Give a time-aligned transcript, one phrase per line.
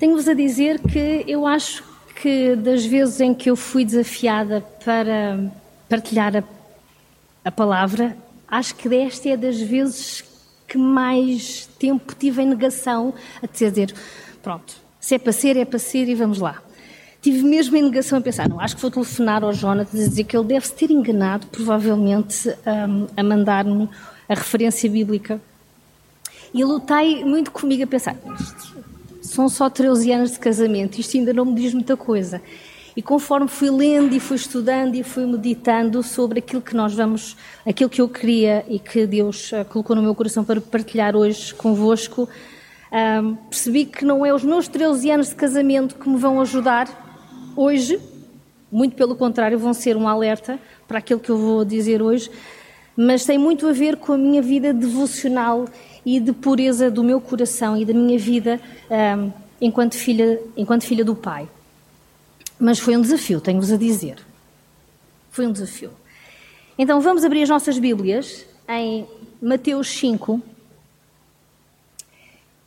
[0.00, 1.84] Tenho-vos a dizer que eu acho
[2.22, 5.52] que das vezes em que eu fui desafiada para
[5.90, 6.42] partilhar a,
[7.44, 8.16] a palavra,
[8.48, 10.24] acho que esta é das vezes
[10.66, 13.94] que mais tempo tive em negação a dizer,
[14.42, 16.62] pronto, se é para ser, é para ser e vamos lá.
[17.20, 20.24] Tive mesmo em negação a pensar, não, acho que vou telefonar ao Jonathan e dizer
[20.24, 23.86] que ele deve se ter enganado, provavelmente, um, a mandar-me
[24.26, 25.38] a referência bíblica.
[26.54, 28.16] E lutei muito comigo a pensar,
[29.30, 32.42] são só 13 anos de casamento, isto ainda não me diz muita coisa.
[32.96, 37.36] E conforme fui lendo e fui estudando e fui meditando sobre aquilo que nós vamos,
[37.64, 41.54] aquilo que eu queria e que Deus uh, colocou no meu coração para partilhar hoje
[41.54, 42.28] convosco,
[43.22, 46.88] um, percebi que não é os meus 13 anos de casamento que me vão ajudar
[47.54, 48.00] hoje,
[48.70, 52.28] muito pelo contrário, vão ser um alerta para aquilo que eu vou dizer hoje,
[52.96, 55.66] mas tem muito a ver com a minha vida devocional
[56.04, 61.04] e de pureza do meu coração e da minha vida um, enquanto, filha, enquanto filha
[61.04, 61.48] do Pai.
[62.58, 64.18] Mas foi um desafio, tenho-vos a dizer.
[65.30, 65.90] Foi um desafio.
[66.78, 69.06] Então vamos abrir as nossas Bíblias em
[69.40, 70.40] Mateus 5.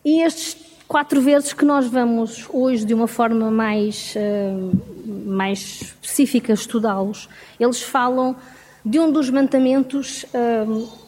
[0.06, 6.54] E estes quatro versos que nós vamos hoje, de uma forma mais, uh, mais específica,
[6.54, 8.36] estudá-los, eles falam
[8.86, 10.24] de um dos mandamentos.
[10.34, 11.04] Uh,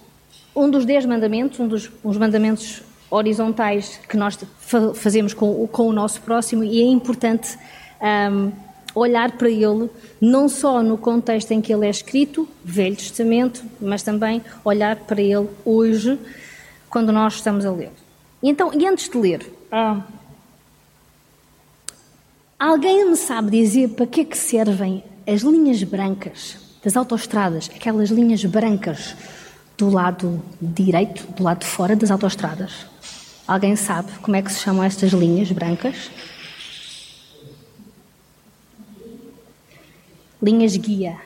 [0.56, 4.38] um dos dez mandamentos, um dos mandamentos horizontais que nós
[4.96, 7.58] fazemos com, com o nosso próximo e é importante
[8.32, 8.52] um,
[8.94, 14.02] olhar para ele não só no contexto em que ele é escrito, Velho Testamento, mas
[14.02, 16.18] também olhar para ele hoje,
[16.90, 17.92] quando nós estamos a ler.
[18.42, 20.02] E então, e antes de ler, ah,
[22.58, 28.12] alguém me sabe dizer para que é que servem as linhas brancas das autoestradas, aquelas
[28.12, 29.16] linhas brancas
[29.76, 32.86] do lado direito, do lado de fora das autoestradas.
[33.48, 36.12] Alguém sabe como é que se chamam estas linhas brancas?
[40.40, 41.18] Linhas guia.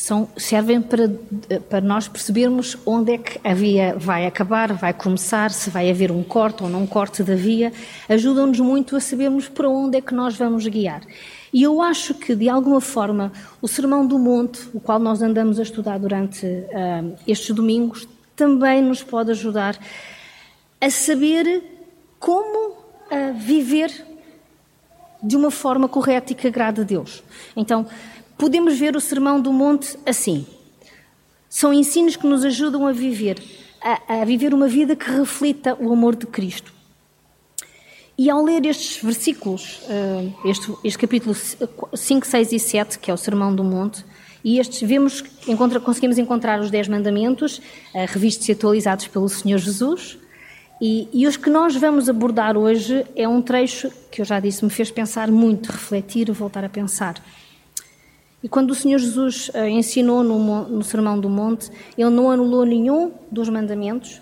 [0.00, 1.10] São, servem para,
[1.68, 6.10] para nós percebermos onde é que a via vai acabar, vai começar, se vai haver
[6.10, 7.70] um corte ou não corte da via.
[8.08, 11.02] Ajudam-nos muito a sabermos para onde é que nós vamos guiar.
[11.52, 13.30] E eu acho que, de alguma forma,
[13.60, 18.80] o Sermão do Monte, o qual nós andamos a estudar durante uh, estes domingos, também
[18.80, 19.78] nos pode ajudar
[20.80, 21.62] a saber
[22.18, 23.92] como uh, viver
[25.22, 27.22] de uma forma correta e que agrada a Deus.
[27.54, 27.86] Então,
[28.40, 30.46] podemos ver o Sermão do Monte assim.
[31.46, 33.38] São ensinos que nos ajudam a viver,
[33.82, 36.72] a, a viver uma vida que reflita o amor de Cristo.
[38.16, 43.14] E ao ler estes versículos, eh, este, este capítulo 5, 6 e 7, que é
[43.14, 44.06] o Sermão do Monte,
[44.42, 47.60] e estes vemos, encontra, conseguimos encontrar os Dez Mandamentos,
[47.94, 50.18] eh, revistos e atualizados pelo Senhor Jesus,
[50.80, 54.64] e, e, os que nós vamos abordar hoje é um trecho que eu já disse,
[54.64, 57.22] me fez pensar muito, refletir, voltar a pensar.
[58.42, 62.64] E quando o Senhor Jesus eh, ensinou no, no Sermão do Monte, ele não anulou
[62.64, 64.20] nenhum dos mandamentos,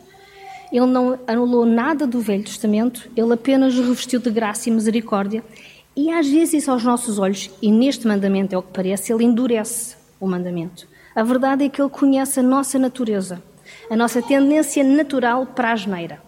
[0.72, 5.42] ele não anulou nada do Velho Testamento, ele apenas revestiu de graça e misericórdia.
[5.96, 9.96] E às vezes, aos nossos olhos, e neste mandamento é o que parece, ele endurece
[10.20, 10.86] o mandamento.
[11.14, 13.42] A verdade é que ele conhece a nossa natureza,
[13.90, 16.22] a nossa tendência natural para a geneira,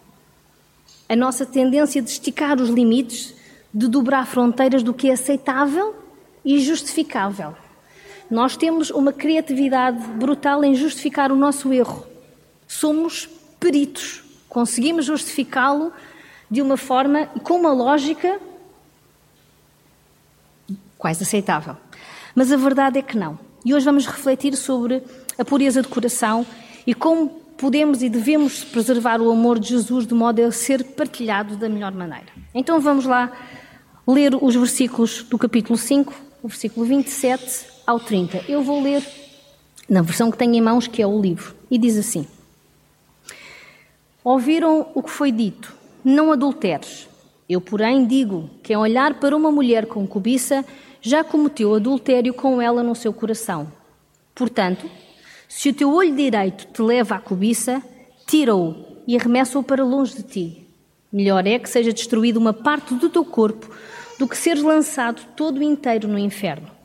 [1.07, 3.33] a nossa tendência de esticar os limites,
[3.73, 5.95] de dobrar fronteiras do que é aceitável
[6.43, 7.53] e justificável.
[8.31, 12.07] Nós temos uma criatividade brutal em justificar o nosso erro.
[12.67, 15.93] Somos peritos Conseguimos justificá-lo
[16.49, 18.37] de uma forma e com uma lógica
[20.97, 21.77] quase aceitável.
[22.35, 23.39] Mas a verdade é que não.
[23.63, 25.01] E hoje vamos refletir sobre
[25.39, 26.45] a pureza de coração
[26.85, 31.55] e como podemos e devemos preservar o amor de Jesus de modo a ser partilhado
[31.55, 32.27] da melhor maneira.
[32.53, 33.31] Então vamos lá
[34.05, 36.13] ler os versículos do capítulo 5,
[36.43, 38.45] o versículo 27 ao 30.
[38.47, 39.05] Eu vou ler
[39.89, 42.25] na versão que tenho em mãos, que é o livro, e diz assim.
[44.23, 47.09] Ouviram o que foi dito: não adulteres.
[47.49, 50.63] Eu, porém, digo: quem olhar para uma mulher com cobiça
[51.01, 53.71] já cometeu adultério com ela no seu coração.
[54.33, 54.89] Portanto,
[55.49, 57.81] se o teu olho direito te leva à cobiça,
[58.25, 58.75] tira-o
[59.05, 60.67] e arremessa-o para longe de ti.
[61.11, 63.69] Melhor é que seja destruída uma parte do teu corpo
[64.17, 66.80] do que seres lançado todo inteiro no inferno.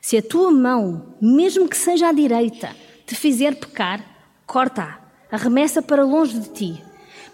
[0.00, 2.74] Se a tua mão, mesmo que seja à direita,
[3.06, 4.04] te fizer pecar,
[4.46, 6.84] corta-a arremessa para longe de ti.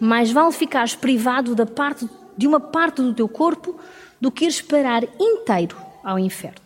[0.00, 3.78] Mais vale ficares privado da parte, de uma parte do teu corpo
[4.20, 6.62] do que ires parar inteiro ao inferno.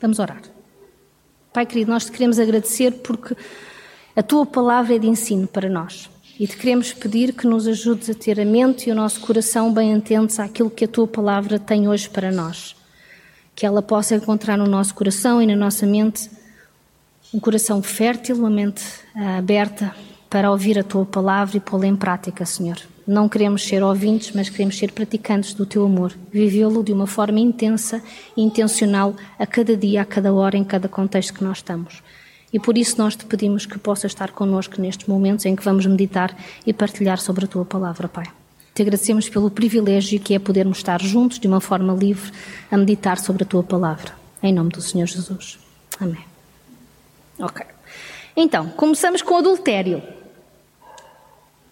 [0.00, 0.42] Vamos orar.
[1.52, 3.36] Pai querido, nós te queremos agradecer porque
[4.16, 6.10] a tua palavra é de ensino para nós.
[6.42, 9.72] E te queremos pedir que nos ajudes a ter a mente e o nosso coração
[9.72, 12.74] bem atentos àquilo que a tua palavra tem hoje para nós.
[13.54, 16.28] Que ela possa encontrar no nosso coração e na nossa mente
[17.32, 18.82] um coração fértil, uma mente
[19.14, 19.94] ah, aberta
[20.28, 22.78] para ouvir a tua palavra e pô-la em prática, Senhor.
[23.06, 27.38] Não queremos ser ouvintes, mas queremos ser praticantes do teu amor, vivê-lo de uma forma
[27.38, 28.02] intensa
[28.36, 32.02] e intencional a cada dia, a cada hora, em cada contexto que nós estamos.
[32.52, 35.86] E por isso nós te pedimos que possas estar connosco nestes momentos em que vamos
[35.86, 38.26] meditar e partilhar sobre a tua palavra, Pai.
[38.74, 42.30] Te agradecemos pelo privilégio que é podermos estar juntos de uma forma livre
[42.70, 44.12] a meditar sobre a tua palavra.
[44.42, 45.58] Em nome do Senhor Jesus.
[46.00, 46.24] Amém.
[47.38, 47.64] Ok.
[48.36, 50.02] Então, começamos com adultério.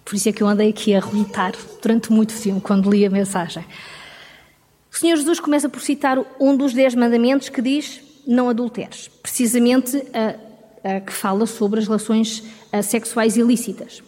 [0.05, 3.11] Por isso é que eu andei aqui a relutar durante muito tempo quando li a
[3.11, 3.65] mensagem.
[4.93, 9.09] O Senhor Jesus começa por citar um dos dez mandamentos que diz: Não adulteres.
[9.23, 10.50] Precisamente a
[11.07, 12.43] que fala sobre as relações
[12.83, 14.03] sexuais ilícitas.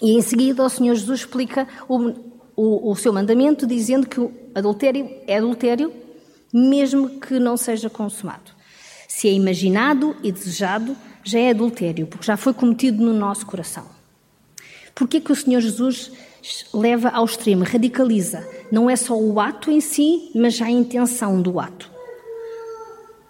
[0.00, 2.12] E em seguida o Senhor Jesus explica o,
[2.56, 5.92] o, o seu mandamento dizendo que o adultério é adultério
[6.52, 8.52] mesmo que não seja consumado.
[9.08, 13.86] Se é imaginado e desejado, já é adultério, porque já foi cometido no nosso coração.
[14.94, 16.12] Por que que o Senhor Jesus
[16.74, 18.46] leva ao extremo, radicaliza?
[18.70, 21.90] Não é só o ato em si, mas já a intenção do ato.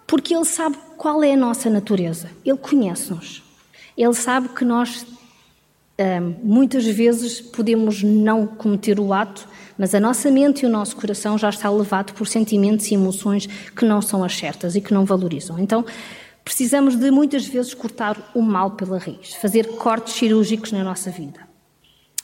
[0.05, 2.29] Porque Ele sabe qual é a nossa natureza?
[2.45, 3.43] Ele conhece-nos.
[3.97, 5.05] Ele sabe que nós
[6.43, 9.47] muitas vezes podemos não cometer o ato,
[9.77, 13.45] mas a nossa mente e o nosso coração já está levado por sentimentos e emoções
[13.45, 15.59] que não são as certas e que não valorizam.
[15.59, 15.85] Então,
[16.43, 21.39] precisamos de muitas vezes cortar o mal pela raiz, fazer cortes cirúrgicos na nossa vida.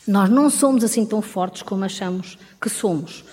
[0.08, 3.24] Nós não somos assim tão fortes como achamos que somos.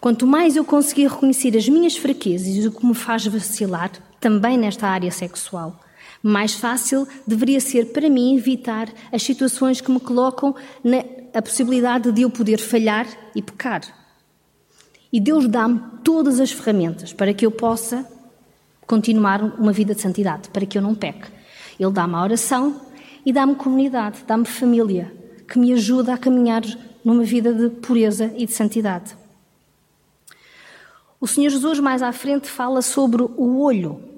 [0.00, 3.90] Quanto mais eu conseguir reconhecer as minhas fraquezas e o que me faz vacilar,
[4.22, 5.78] também nesta área sexual.
[6.22, 11.04] Mais fácil deveria ser para mim evitar as situações que me colocam na
[11.34, 13.80] a possibilidade de eu poder falhar e pecar.
[15.10, 18.06] E Deus dá-me todas as ferramentas para que eu possa
[18.86, 21.28] continuar uma vida de santidade, para que eu não peque.
[21.80, 22.82] Ele dá-me a oração
[23.24, 25.10] e dá-me comunidade, dá-me família,
[25.48, 26.62] que me ajuda a caminhar
[27.02, 29.16] numa vida de pureza e de santidade.
[31.18, 34.11] O Senhor Jesus, mais à frente, fala sobre o olho.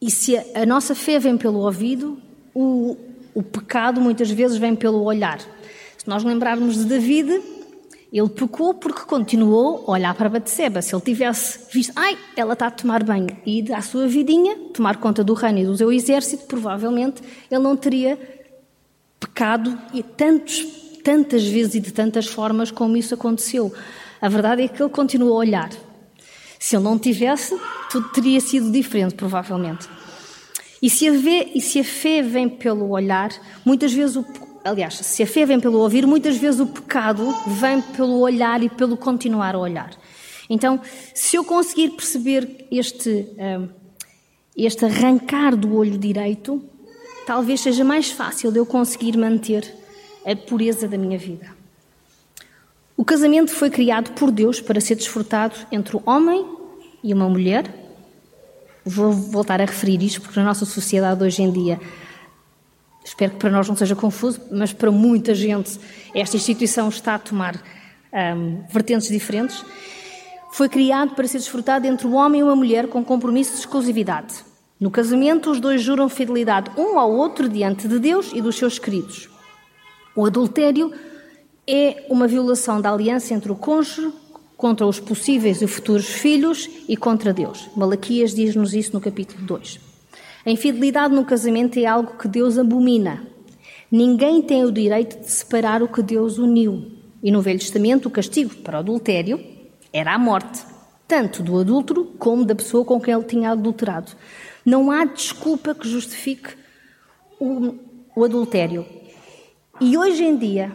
[0.00, 2.18] E se a nossa fé vem pelo ouvido,
[2.54, 2.96] o,
[3.34, 5.38] o pecado muitas vezes vem pelo olhar.
[5.38, 7.42] Se nós lembrarmos de David,
[8.12, 10.80] ele pecou porque continuou a olhar para Batseba.
[10.80, 14.96] Se ele tivesse visto, ai, ela está a tomar banho e à sua vidinha, tomar
[14.96, 18.18] conta do reino e do seu exército, provavelmente ele não teria
[19.20, 20.64] pecado e tantos,
[21.04, 23.72] tantas vezes e de tantas formas como isso aconteceu.
[24.20, 25.70] A verdade é que ele continuou a olhar.
[26.60, 27.58] Se ele não tivesse,
[27.90, 29.88] tudo teria sido diferente, provavelmente.
[30.82, 33.30] E se a fé, e se a fé vem pelo olhar,
[33.64, 34.26] muitas vezes o,
[34.62, 38.68] aliás, se a fé vem pelo ouvir, muitas vezes o pecado vem pelo olhar e
[38.68, 39.90] pelo continuar a olhar.
[40.50, 40.78] Então,
[41.14, 43.68] se eu conseguir perceber este, hum,
[44.54, 46.62] este arrancar do olho direito,
[47.26, 49.64] talvez seja mais fácil eu conseguir manter
[50.26, 51.59] a pureza da minha vida.
[53.00, 56.44] O casamento foi criado por Deus para ser desfrutado entre o homem
[57.02, 57.64] e uma mulher.
[58.84, 61.80] Vou voltar a referir isto porque na nossa sociedade hoje em dia,
[63.02, 65.80] espero que para nós não seja confuso, mas para muita gente
[66.14, 67.58] esta instituição está a tomar
[68.36, 69.64] um, vertentes diferentes.
[70.52, 74.44] Foi criado para ser desfrutado entre o homem e uma mulher com compromisso de exclusividade.
[74.78, 78.78] No casamento, os dois juram fidelidade um ao outro diante de Deus e dos seus
[78.78, 79.30] queridos.
[80.14, 80.92] O adultério
[81.66, 84.12] é uma violação da aliança entre o cônjuge
[84.56, 87.68] contra os possíveis e futuros filhos e contra Deus.
[87.74, 89.80] Malaquias diz-nos isso no capítulo 2.
[90.44, 93.26] A infidelidade no casamento é algo que Deus abomina.
[93.90, 96.92] Ninguém tem o direito de separar o que Deus uniu.
[97.22, 99.40] E no Velho Testamento, o castigo para o adultério
[99.92, 100.62] era a morte,
[101.06, 104.12] tanto do adúltero como da pessoa com quem ele tinha adulterado.
[104.64, 106.50] Não há desculpa que justifique
[107.38, 107.74] o,
[108.14, 108.86] o adultério.
[109.80, 110.72] E hoje em dia,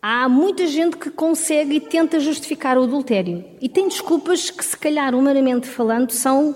[0.00, 4.76] Há muita gente que consegue e tenta justificar o adultério e tem desculpas que, se
[4.76, 6.54] calhar, humanamente falando, são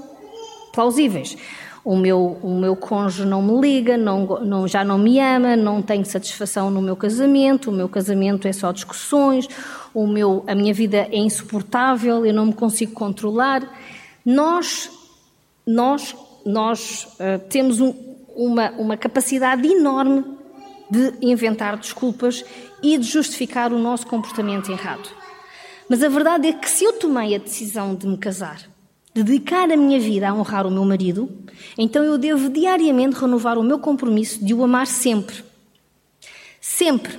[0.72, 1.36] plausíveis.
[1.84, 5.82] O meu, o meu cônjuge não me liga, não, não, já não me ama, não
[5.82, 9.48] tenho satisfação no meu casamento, o meu casamento é só discussões,
[9.92, 13.68] o meu, a minha vida é insuportável, eu não me consigo controlar.
[14.24, 14.88] Nós,
[15.66, 16.14] nós,
[16.46, 17.92] nós uh, temos um,
[18.36, 20.24] uma, uma capacidade enorme
[20.88, 22.44] de inventar desculpas
[22.82, 25.08] e de justificar o nosso comportamento errado.
[25.88, 28.60] Mas a verdade é que se eu tomei a decisão de me casar,
[29.14, 31.30] dedicar a minha vida a honrar o meu marido,
[31.76, 35.44] então eu devo diariamente renovar o meu compromisso de o amar sempre.
[36.60, 37.18] Sempre.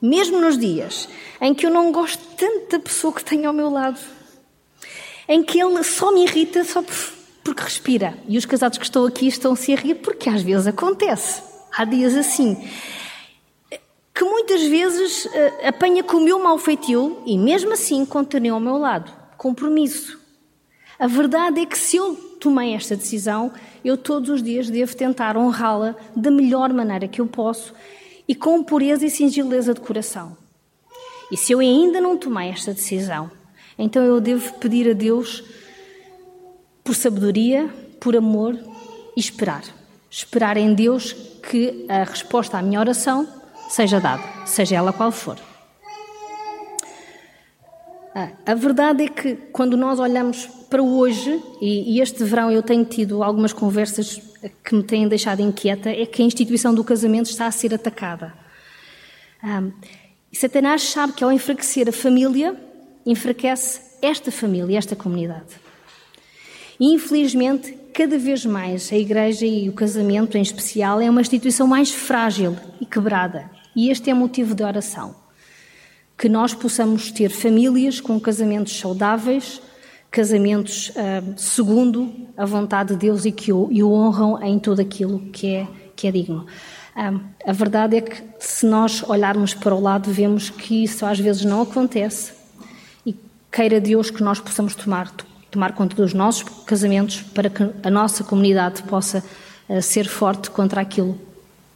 [0.00, 1.08] Mesmo nos dias
[1.40, 3.98] em que eu não gosto tanto da pessoa que tenho ao meu lado,
[5.28, 6.82] em que ele só me irrita só
[7.42, 8.16] porque respira.
[8.28, 11.42] E os casados que estão aqui estão-se a rir porque às vezes acontece.
[11.72, 12.56] Há dias assim.
[14.20, 15.30] Que muitas vezes uh,
[15.66, 19.10] apanha com o meu mau feitio e mesmo assim continua ao meu lado.
[19.38, 20.20] Compromisso.
[20.98, 23.50] A verdade é que se eu tomei esta decisão,
[23.82, 27.72] eu todos os dias devo tentar honrá-la da melhor maneira que eu posso
[28.28, 30.36] e com pureza e singeleza de coração.
[31.32, 33.30] E se eu ainda não tomei esta decisão,
[33.78, 35.42] então eu devo pedir a Deus
[36.84, 38.54] por sabedoria, por amor
[39.16, 39.64] e esperar.
[40.10, 41.14] Esperar em Deus
[41.50, 43.39] que a resposta à minha oração
[43.70, 45.38] seja dada, seja ela qual for.
[48.14, 52.84] Ah, a verdade é que quando nós olhamos para hoje, e, este verão eu tenho
[52.84, 54.20] tido algumas conversas
[54.64, 58.34] que me têm deixado inquieta, é que a instituição do casamento está a ser atacada.
[59.42, 59.62] Ah,
[60.32, 62.56] e Satanás sabe que ao enfraquecer a família,
[63.06, 65.54] enfraquece esta família, esta comunidade.
[66.78, 71.66] E infelizmente, cada vez mais a Igreja e o casamento em especial é uma instituição
[71.66, 73.59] mais frágil e quebrada.
[73.74, 75.14] E este é motivo de oração
[76.20, 79.58] que nós possamos ter famílias com casamentos saudáveis,
[80.10, 84.82] casamentos uh, segundo a vontade de Deus e que o, e o, honram em tudo
[84.82, 86.44] aquilo que é, que é digno.
[86.94, 91.18] Uh, a verdade é que, se nós olharmos para o lado, vemos que isso às
[91.18, 92.34] vezes não acontece
[93.06, 93.16] e
[93.50, 95.10] queira Deus que nós possamos tomar,
[95.50, 99.24] tomar conta dos nossos casamentos para que a nossa comunidade possa
[99.70, 101.18] uh, ser forte contra aquilo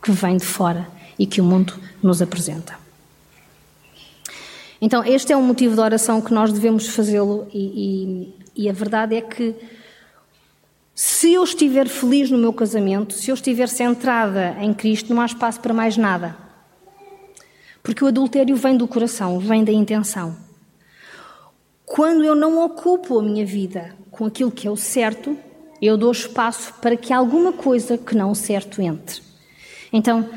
[0.02, 0.86] que vem de fora
[1.18, 2.78] e que o mundo nos apresenta.
[4.80, 8.72] Então, este é um motivo de oração que nós devemos fazê-lo, e, e, e, a
[8.72, 9.54] verdade é que
[10.94, 15.26] se eu estiver feliz no meu casamento, se eu estiver centrada em Cristo, não há
[15.26, 16.36] espaço para mais nada.
[17.82, 20.36] Porque o adultério vem do coração, vem da intenção.
[21.84, 25.36] Quando eu não ocupo a minha vida com aquilo que é o certo,
[25.82, 29.20] eu dou espaço para que alguma coisa que não o certo entre.
[29.92, 30.28] Então,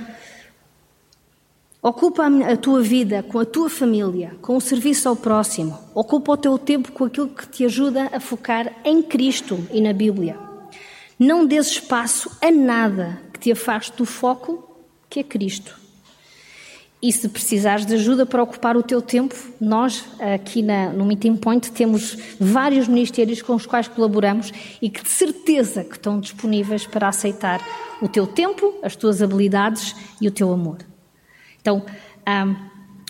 [1.87, 5.79] Ocupa a tua vida com a tua família, com o serviço ao próximo.
[5.95, 9.93] Ocupa o teu tempo com aquilo que te ajuda a focar em Cristo e na
[9.93, 10.37] Bíblia.
[11.17, 14.69] Não dês espaço a nada que te afaste do foco
[15.09, 15.79] que é Cristo.
[17.01, 21.37] E se precisares de ajuda para ocupar o teu tempo, nós aqui na, no Meeting
[21.37, 24.51] Point temos vários ministérios com os quais colaboramos
[24.81, 27.65] e que de certeza que estão disponíveis para aceitar
[28.01, 30.86] o teu tempo, as tuas habilidades e o teu amor.
[31.67, 31.83] Então,
[32.25, 32.55] um,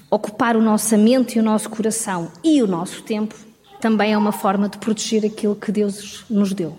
[0.09, 3.35] ocupar o nosso mente e o nosso coração e o nosso tempo
[3.79, 6.75] também é uma forma de proteger aquilo que Deus nos deu.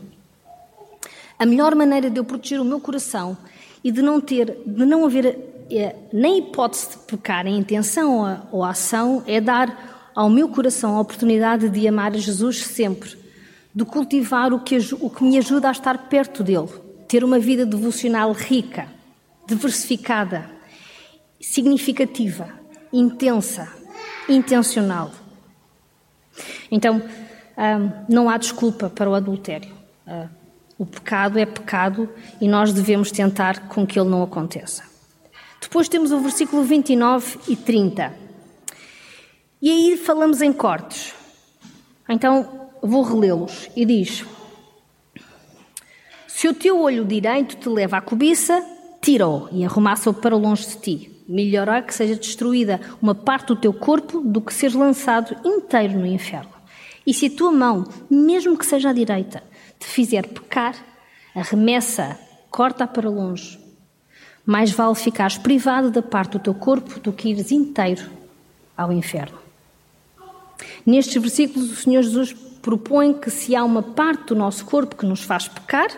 [1.38, 3.38] A melhor maneira de eu proteger o meu coração
[3.84, 5.38] e de não ter, de não haver
[5.70, 10.96] é, nem hipótese de pecar em intenção ou, ou ação é dar ao meu coração
[10.96, 13.16] a oportunidade de amar Jesus sempre,
[13.72, 16.70] de cultivar o que, o que me ajuda a estar perto dele,
[17.06, 18.88] ter uma vida devocional rica,
[19.46, 20.57] diversificada,
[21.40, 22.48] significativa,
[22.92, 23.68] intensa,
[24.28, 25.10] intencional.
[26.70, 27.02] Então,
[28.08, 29.74] não há desculpa para o adultério.
[30.06, 30.28] Ah,
[30.78, 32.08] o pecado é pecado
[32.40, 34.84] e nós devemos tentar com que ele não aconteça.
[35.60, 38.14] Depois temos o versículo 29 e 30.
[39.60, 41.12] E aí falamos em cortes.
[42.08, 43.68] Então, vou relê-los.
[43.74, 44.24] E diz:
[46.28, 48.64] Se o teu olho direito te leva à cobiça,
[49.02, 51.17] tira-o e arrumaça-o para longe de ti.
[51.28, 55.98] Melhor é que seja destruída uma parte do teu corpo do que seres lançado inteiro
[55.98, 56.50] no inferno.
[57.06, 59.42] E se a tua mão, mesmo que seja à direita,
[59.78, 60.74] te fizer pecar,
[61.34, 62.18] arremessa,
[62.50, 63.58] corta para longe.
[64.46, 68.08] Mais vale ficares privado da parte do teu corpo do que ires inteiro
[68.74, 69.38] ao inferno.
[70.86, 75.04] Nestes versículos, o Senhor Jesus propõe que se há uma parte do nosso corpo que
[75.04, 75.88] nos faz pecar,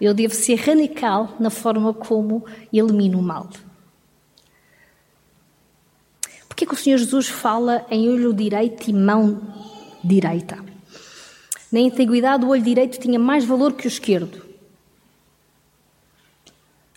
[0.00, 3.48] eu devo ser radical na forma como elimino o mal.
[6.60, 9.40] Porquê que o Senhor Jesus fala em olho direito e mão
[10.04, 10.62] direita?
[11.72, 14.44] Na antiguidade, o olho direito tinha mais valor que o esquerdo.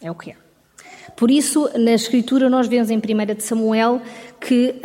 [0.02, 0.36] É o que é.
[1.16, 3.00] Por isso, na Escritura, nós vemos em 1
[3.36, 4.02] de Samuel
[4.38, 4.76] que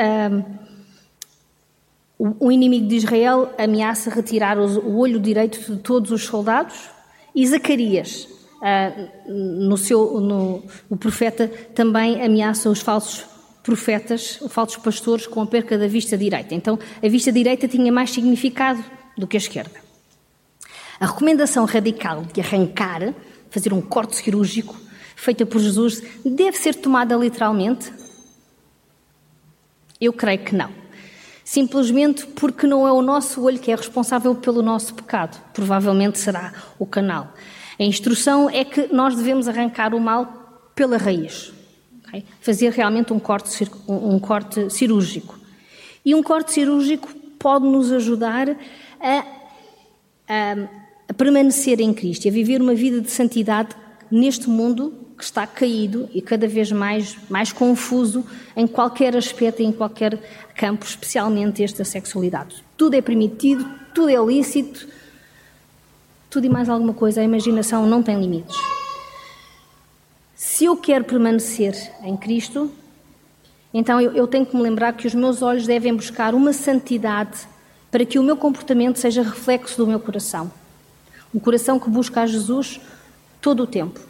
[2.21, 6.89] um, o inimigo de Israel ameaça retirar o olho direito de todos os soldados
[7.35, 8.29] e Zacarias,
[8.63, 15.41] uh, no seu, no, o profeta, também ameaça os falsos profetas, os falsos pastores, com
[15.41, 16.55] a perca da vista direita.
[16.55, 18.83] Então, a vista direita tinha mais significado
[19.17, 19.81] do que a esquerda.
[21.01, 23.15] A recomendação radical de arrancar,
[23.51, 24.77] fazer um corte cirúrgico,
[25.15, 27.93] feita por Jesus, deve ser tomada literalmente?
[30.01, 30.71] Eu creio que não.
[31.45, 35.41] Simplesmente porque não é o nosso olho que é responsável pelo nosso pecado.
[35.53, 37.33] Provavelmente será o canal.
[37.79, 41.53] A instrução é que nós devemos arrancar o mal pela raiz.
[42.09, 42.25] Okay?
[42.41, 45.39] Fazer realmente um corte, um corte cirúrgico.
[46.05, 48.49] E um corte cirúrgico pode nos ajudar
[49.01, 49.25] a,
[50.29, 50.57] a,
[51.09, 53.77] a permanecer em Cristo a viver uma vida de santidade
[54.11, 58.25] neste mundo que está caído e cada vez mais, mais confuso
[58.57, 60.19] em qualquer aspecto, em qualquer
[60.55, 62.65] campo, especialmente esta sexualidade.
[62.77, 64.87] Tudo é permitido, tudo é lícito,
[66.31, 67.21] tudo e mais alguma coisa.
[67.21, 68.57] A imaginação não tem limites.
[70.59, 71.73] Se eu quero permanecer
[72.03, 72.69] em Cristo,
[73.73, 77.47] então eu, eu tenho que me lembrar que os meus olhos devem buscar uma santidade
[77.93, 80.51] para que o meu comportamento seja reflexo do meu coração.
[81.33, 82.81] Um coração que busca a Jesus
[83.41, 84.01] todo o tempo.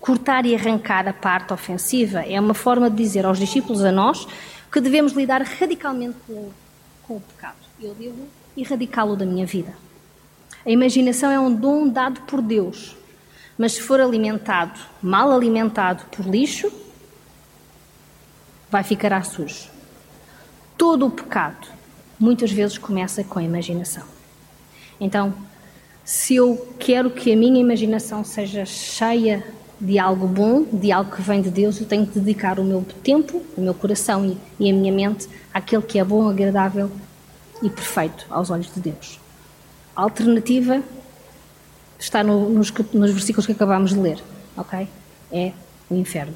[0.00, 4.26] Cortar e arrancar a parte ofensiva é uma forma de dizer aos discípulos, a nós,
[4.72, 6.48] que devemos lidar radicalmente com,
[7.06, 7.58] com o pecado.
[7.78, 9.74] Eu devo erradicá-lo da minha vida.
[10.64, 12.96] A imaginação é um dom dado por Deus,
[13.58, 16.70] mas se for alimentado, mal alimentado por lixo,
[18.70, 19.68] vai ficar sujo.
[20.76, 21.66] Todo o pecado
[22.20, 24.04] muitas vezes começa com a imaginação.
[25.00, 25.34] Então,
[26.04, 29.44] se eu quero que a minha imaginação seja cheia
[29.80, 32.84] de algo bom, de algo que vem de Deus, eu tenho que dedicar o meu
[33.02, 36.90] tempo, o meu coração e, e a minha mente àquele que é bom, agradável
[37.62, 39.20] e perfeito aos olhos de Deus.
[39.94, 40.82] A alternativa
[41.98, 44.22] está no, nos, nos versículos que acabámos de ler,
[44.56, 44.88] ok?
[45.32, 45.52] É
[45.90, 46.34] o inferno.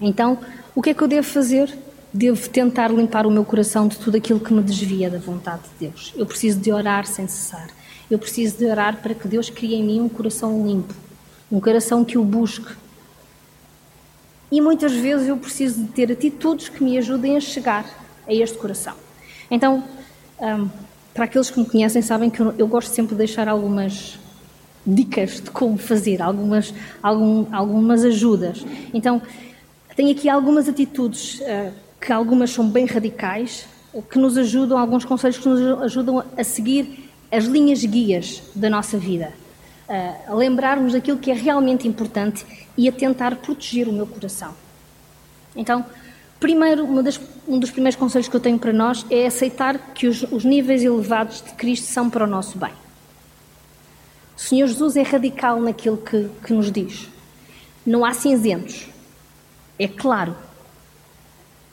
[0.00, 0.38] Então,
[0.74, 1.72] o que é que eu devo fazer?
[2.12, 5.88] Devo tentar limpar o meu coração de tudo aquilo que me desvia da vontade de
[5.88, 6.12] Deus.
[6.16, 7.68] Eu preciso de orar sem cessar.
[8.10, 10.94] Eu preciso de orar para que Deus crie em mim um coração limpo,
[11.50, 12.74] um coração que o busque.
[14.50, 17.84] E muitas vezes eu preciso de ter atitudes que me ajudem a chegar
[18.26, 18.94] a este coração.
[19.50, 19.82] Então,
[20.40, 20.68] um,
[21.16, 24.18] para aqueles que me conhecem, sabem que eu, eu, gosto sempre de deixar algumas
[24.86, 28.64] dicas de como fazer, algumas, algum, algumas ajudas.
[28.94, 29.20] Então,
[29.96, 33.66] tenho aqui algumas atitudes, uh, que algumas são bem radicais,
[34.10, 38.98] que nos ajudam, alguns conselhos que nos ajudam a seguir as linhas guias da nossa
[38.98, 39.32] vida
[40.26, 42.44] a lembrarmos daquilo que é realmente importante
[42.76, 44.52] e a tentar proteger o meu coração.
[45.54, 45.84] Então,
[46.38, 50.22] primeiro, das, um dos primeiros conselhos que eu tenho para nós é aceitar que os,
[50.24, 52.72] os níveis elevados de Cristo são para o nosso bem.
[54.36, 57.08] O Senhor Jesus é radical naquilo que, que nos diz.
[57.84, 58.86] Não há cinzentos.
[59.78, 60.36] É claro.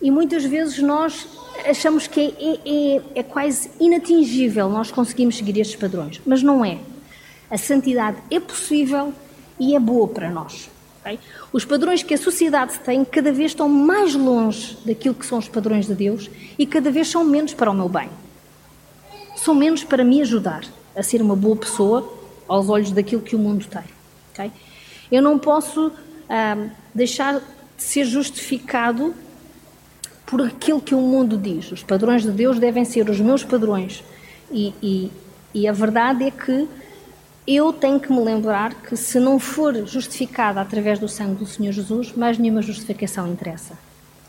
[0.02, 1.28] E muitas vezes nós
[1.65, 6.63] achamos que é, é, é, é quase inatingível nós conseguimos seguir estes padrões, mas não
[6.63, 6.80] é.
[7.49, 9.13] A santidade é possível
[9.60, 10.69] e é boa para nós.
[11.04, 11.20] Okay?
[11.52, 15.50] Os padrões que a sociedade tem cada vez estão mais longe daquilo que são os
[15.50, 18.10] padrões de Deus e cada vez são menos para o meu bem.
[19.36, 20.63] São menos para me ajudar
[20.96, 22.12] a ser uma boa pessoa
[22.48, 23.84] aos olhos daquilo que o mundo tem.
[24.32, 24.52] Okay?
[25.12, 25.92] Eu não posso
[26.30, 29.13] ah, deixar de ser justificado
[30.26, 31.72] por aquilo que o mundo diz.
[31.72, 34.04] Os padrões de Deus devem ser os meus padrões.
[34.52, 35.12] E, e,
[35.54, 36.68] e a verdade é que
[37.47, 41.71] eu tenho que me lembrar que se não for justificada através do sangue do Senhor
[41.71, 43.77] Jesus, mais nenhuma justificação interessa.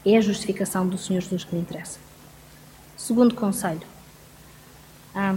[0.05, 1.99] É a justificação do Senhor Jesus que me interessa.
[2.97, 3.83] Segundo conselho.
[5.15, 5.37] Ah,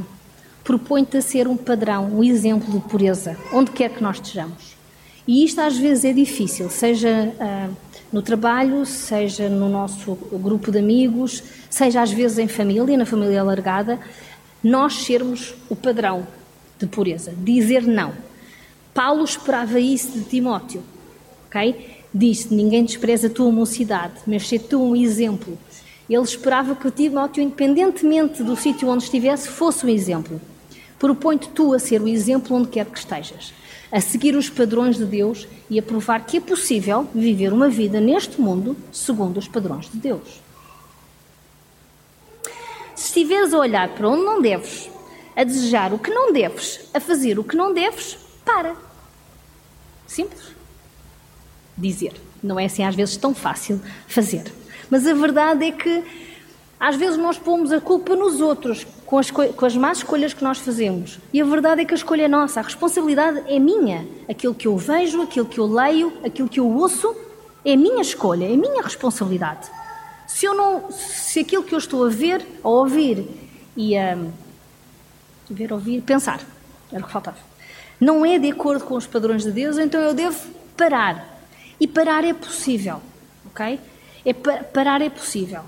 [0.67, 4.75] Propõe-te a ser um padrão, um exemplo de pureza, onde quer que nós estejamos.
[5.25, 7.69] E isto às vezes é difícil, seja ah,
[8.11, 13.39] no trabalho, seja no nosso grupo de amigos, seja às vezes em família, na família
[13.39, 13.97] alargada,
[14.61, 16.27] nós sermos o padrão,
[16.79, 18.13] de pureza, dizer não.
[18.93, 20.83] Paulo esperava isso de Timóteo,
[21.47, 21.97] ok?
[22.13, 25.57] Disse: Ninguém despreza a tua mocidade, mas ser tu um exemplo.
[26.09, 30.39] Ele esperava que Timóteo, independentemente do sítio onde estivesse, fosse um exemplo.
[30.97, 33.53] Propõe-te tu a ser o exemplo onde quer que estejas,
[33.91, 37.99] a seguir os padrões de Deus e a provar que é possível viver uma vida
[37.99, 40.41] neste mundo segundo os padrões de Deus.
[42.95, 44.89] Se estiveres a olhar para onde não deves,
[45.37, 48.75] a desejar o que não deves, a fazer o que não deves, para.
[50.07, 50.47] Simples.
[51.77, 52.13] Dizer.
[52.41, 54.51] Não é assim às vezes tão fácil fazer.
[54.89, 56.03] Mas a verdade é que
[56.79, 60.43] às vezes nós pomos a culpa nos outros com as, com as más escolhas que
[60.43, 61.19] nós fazemos.
[61.31, 64.07] E a verdade é que a escolha é nossa, a responsabilidade é minha.
[64.27, 67.15] Aquilo que eu vejo, aquilo que eu leio, aquilo que eu ouço,
[67.63, 69.69] é minha escolha, é minha responsabilidade.
[70.25, 73.25] Se eu não, se aquilo que eu estou a ver, a ouvir
[73.75, 74.17] e a
[75.49, 76.41] ver, ouvir, pensar,
[76.91, 77.37] Era o que faltava.
[77.99, 80.37] Não é de acordo com os padrões de Deus, então eu devo
[80.75, 81.41] parar.
[81.79, 83.01] E parar é possível,
[83.45, 83.79] ok?
[84.25, 85.61] É parar é possível.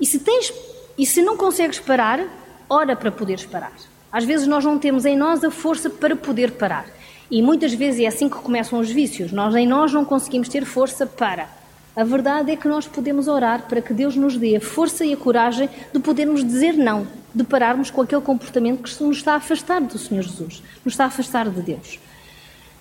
[0.00, 0.52] E se tens
[0.96, 2.20] e se não consegues parar,
[2.68, 3.72] ora para poderes parar.
[4.10, 6.86] Às vezes nós não temos em nós a força para poder parar.
[7.30, 9.32] E muitas vezes é assim que começam os vícios.
[9.32, 11.48] Nós em nós não conseguimos ter força para.
[11.96, 15.12] A verdade é que nós podemos orar para que Deus nos dê a força e
[15.12, 19.36] a coragem de podermos dizer não, de pararmos com aquele comportamento que nos está a
[19.36, 21.98] afastar do Senhor Jesus, nos está a afastar de Deus.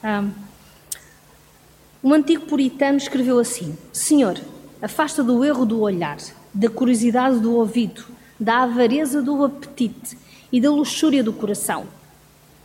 [0.03, 0.31] Um,
[2.03, 4.39] um antigo puritano escreveu assim: Senhor,
[4.81, 6.17] afasta do erro do olhar,
[6.53, 8.03] da curiosidade do ouvido,
[8.39, 10.17] da avareza do apetite
[10.51, 11.85] e da luxúria do coração.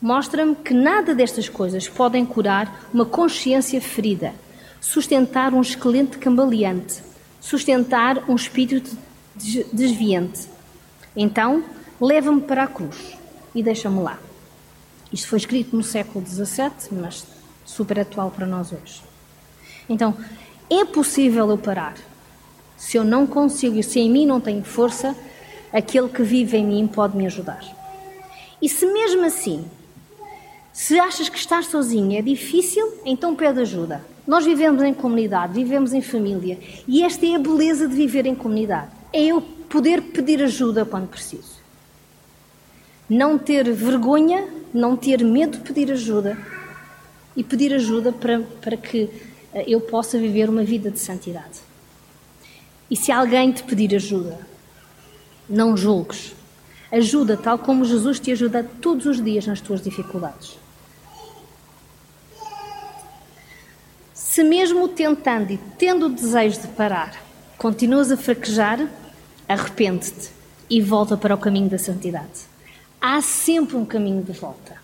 [0.01, 4.35] Mostra-me que nada destas coisas podem curar uma consciência ferida,
[4.81, 7.03] sustentar um esqueleto cambaleante,
[7.41, 8.97] sustentar um espírito
[9.73, 10.49] desviante.
[11.15, 11.63] Então,
[12.01, 13.17] leva-me para a cruz
[13.55, 14.19] e deixa-me lá.
[15.13, 17.27] Isto foi escrito no século XVII, mas
[17.65, 19.03] super atual para nós hoje.
[19.89, 20.17] Então,
[20.69, 21.95] é possível eu parar.
[22.77, 25.17] Se eu não consigo, se em mim não tenho força,
[25.73, 27.65] aquele que vive em mim pode me ajudar.
[28.61, 29.65] E se mesmo assim,
[30.73, 34.05] se achas que estar sozinho é difícil, então pede ajuda.
[34.27, 38.35] Nós vivemos em comunidade, vivemos em família e esta é a beleza de viver em
[38.35, 38.91] comunidade.
[39.13, 41.56] É eu poder pedir ajuda quando preciso.
[43.09, 46.37] Não ter vergonha, não ter medo de pedir ajuda
[47.37, 49.11] e pedir ajuda para, para que
[49.53, 51.61] eh, eu possa viver uma vida de santidade.
[52.91, 54.39] E se alguém te pedir ajuda,
[55.49, 56.35] não julgues.
[56.91, 60.59] Ajuda tal como Jesus te ajuda todos os dias nas tuas dificuldades.
[64.15, 67.15] Se mesmo tentando e tendo o desejo de parar,
[67.57, 68.87] continuas a fraquejar,
[69.49, 70.31] arrepende-te
[70.69, 72.56] e volta para o caminho da santidade.
[73.01, 74.77] Há sempre um caminho de volta.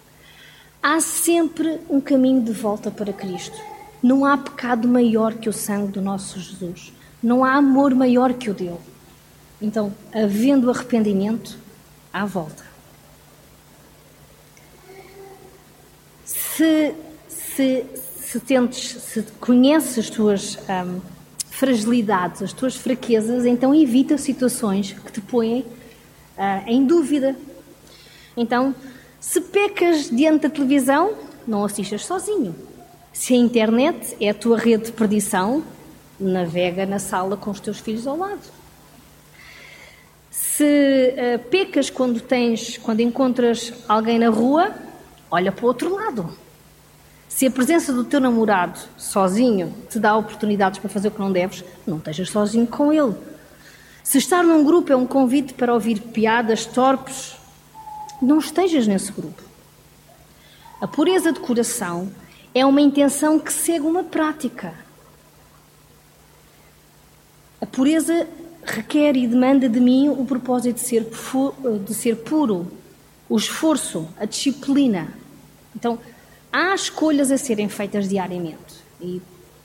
[0.82, 3.56] Há sempre um caminho de volta para Cristo.
[4.02, 6.92] Não há pecado maior que o sangue do nosso Jesus.
[7.22, 8.80] Não há amor maior que o dele.
[9.60, 11.56] Então, havendo arrependimento,
[12.12, 12.64] há volta.
[16.24, 16.94] Se,
[17.28, 21.00] se, se, tentes, se conheces as tuas hum,
[21.48, 27.36] fragilidades, as tuas fraquezas, então evita situações que te põem uh, em dúvida.
[28.36, 28.74] Então,
[29.20, 31.14] se pecas diante da televisão,
[31.46, 32.54] não assistas sozinho.
[33.12, 35.62] Se a internet é a tua rede de perdição,
[36.18, 38.40] navega na sala com os teus filhos ao lado.
[40.30, 44.72] Se uh, pecas quando tens, quando encontras alguém na rua,
[45.30, 46.36] olha para o outro lado.
[47.28, 51.32] Se a presença do teu namorado sozinho te dá oportunidades para fazer o que não
[51.32, 53.14] deves, não estejas sozinho com ele.
[54.02, 57.36] Se estar num grupo é um convite para ouvir piadas torpes,
[58.22, 59.42] não estejas nesse grupo.
[60.80, 62.10] A pureza de coração
[62.54, 64.74] é uma intenção que segue uma prática.
[67.60, 68.26] A pureza
[68.64, 71.06] requer e demanda de mim o propósito de ser,
[71.84, 72.70] de ser puro,
[73.28, 75.12] o esforço, a disciplina.
[75.74, 75.98] Então,
[76.52, 78.82] há escolhas a serem feitas diariamente.
[79.00, 79.20] E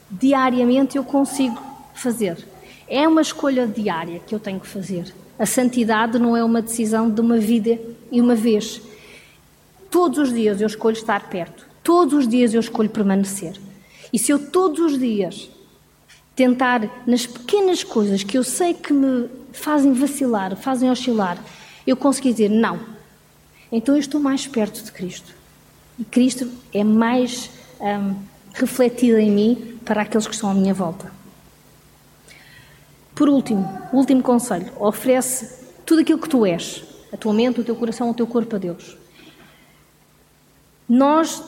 [0.10, 1.62] diariamente eu consigo
[1.94, 2.48] fazer.
[2.88, 5.14] É uma escolha diária que eu tenho que fazer.
[5.40, 7.80] A santidade não é uma decisão de uma vida
[8.12, 8.82] e uma vez.
[9.90, 11.68] Todos os dias eu escolho estar perto.
[11.84, 13.60] Todos os dias eu escolho permanecer.
[14.12, 15.50] E se eu todos os dias
[16.36, 21.38] tentar, nas pequenas coisas que eu sei que me fazem vacilar, fazem oscilar,
[21.86, 22.80] eu conseguir dizer não.
[23.72, 25.34] Então eu estou mais perto de Cristo.
[26.00, 28.16] E Cristo é mais um,
[28.54, 31.17] refletido em mim para aqueles que estão à minha volta.
[33.18, 37.76] Por último, último conselho: oferece tudo aquilo que tu és, a tua mente, o teu
[37.76, 38.96] coração, o teu corpo a Deus.
[40.88, 41.44] Nós,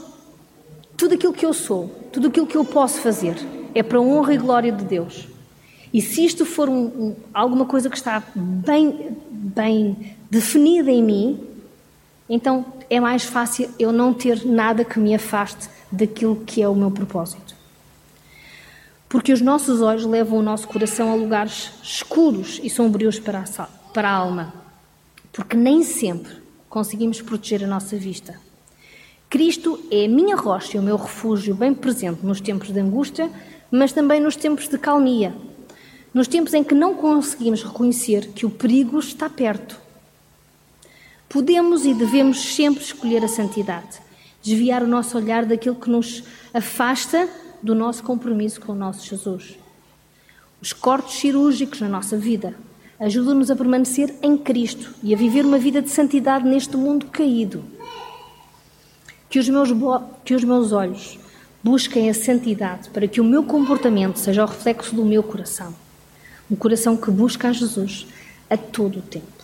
[0.97, 3.36] tudo aquilo que eu sou, tudo aquilo que eu posso fazer,
[3.75, 5.27] é para a honra e glória de Deus.
[5.93, 11.47] E se isto for um, um, alguma coisa que está bem, bem definida em mim,
[12.27, 16.73] então é mais fácil eu não ter nada que me afaste daquilo que é o
[16.73, 17.49] meu propósito.
[19.10, 24.10] Porque os nossos olhos levam o nosso coração a lugares escuros e sombrios para a,
[24.10, 24.54] alma.
[25.34, 26.32] Porque nem sempre
[26.69, 28.39] conseguimos proteger a nossa vista.
[29.28, 33.30] Cristo é a minha rocha e o meu refúgio bem presente nos tempos de angústia
[33.72, 35.34] mas também nos tempos de calmia,
[36.13, 39.80] nos tempos em que não conseguimos reconhecer que o perigo está perto.
[41.28, 44.00] Podemos e devemos sempre escolher a santidade,
[44.41, 47.30] desviar o nosso olhar daquilo que nos afasta
[47.62, 49.58] do nosso compromisso com o nosso Jesus.
[50.62, 52.54] Os cortes cirúrgicos na nossa vida
[53.00, 57.63] ajudam-nos a permanecer em Cristo e a viver uma vida de santidade neste mundo caído.
[59.30, 59.69] Que os meus,
[60.26, 61.17] que os meus olhos
[61.63, 65.74] busquem a santidade para que o meu comportamento seja o reflexo do meu coração.
[66.52, 68.08] Um coração que busca a Jesus
[68.50, 69.38] a todo o tempo.